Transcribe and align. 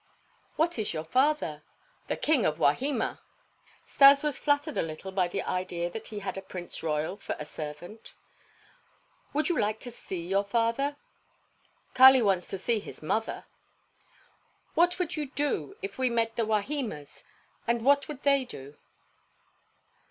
"What 0.55 0.79
is 0.79 0.95
your 0.95 1.03
father?" 1.03 1.61
"The 2.07 2.17
king 2.17 2.43
of 2.43 2.57
Wahima." 2.57 3.19
Stas 3.85 4.23
was 4.23 4.39
flattered 4.39 4.75
a 4.75 4.81
little 4.81 5.11
by 5.11 5.27
the 5.27 5.43
idea 5.43 5.91
that 5.91 6.07
he 6.07 6.17
had 6.21 6.39
a 6.39 6.41
Prince 6.41 6.81
Royal 6.81 7.17
for 7.17 7.35
a 7.37 7.45
servant. 7.45 8.15
"Would 9.31 9.47
you 9.47 9.59
like 9.59 9.79
to 9.81 9.91
see 9.91 10.25
your 10.25 10.43
father?" 10.43 10.97
"Kali 11.93 12.23
wants 12.23 12.47
to 12.47 12.57
see 12.57 12.79
his 12.79 13.03
mother." 13.03 13.45
"What 14.73 14.97
would 14.97 15.17
you 15.17 15.27
do 15.27 15.77
if 15.83 15.99
we 15.99 16.09
met 16.09 16.35
the 16.35 16.47
Wahimas, 16.47 17.23
and 17.67 17.85
what 17.85 18.07
would 18.07 18.23
they 18.23 18.43
do?" 18.43 18.77